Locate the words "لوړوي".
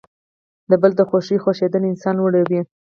2.17-2.61